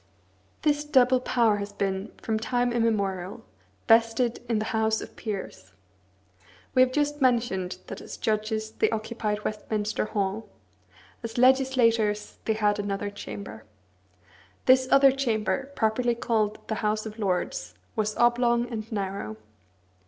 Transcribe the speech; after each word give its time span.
This 0.63 0.83
double 0.83 1.19
power 1.19 1.57
has 1.57 1.73
been, 1.73 2.11
from 2.19 2.39
time 2.39 2.73
immemorial, 2.73 3.43
vested 3.87 4.43
in 4.49 4.57
the 4.57 4.65
House 4.73 4.99
of 4.99 5.15
Peers. 5.15 5.73
We 6.73 6.81
have 6.81 6.91
just 6.91 7.21
mentioned 7.21 7.77
that 7.85 8.01
as 8.01 8.17
judges 8.17 8.71
they 8.71 8.89
occupied 8.89 9.45
Westminster 9.45 10.05
Hall; 10.05 10.49
as 11.21 11.37
legislators, 11.37 12.39
they 12.45 12.53
had 12.53 12.79
another 12.79 13.11
chamber. 13.11 13.63
This 14.65 14.87
other 14.89 15.11
chamber, 15.11 15.69
properly 15.75 16.15
called 16.15 16.67
the 16.67 16.81
House 16.81 17.05
of 17.05 17.19
Lords, 17.19 17.75
was 17.95 18.17
oblong 18.17 18.71
and 18.71 18.91
narrow. 18.91 19.37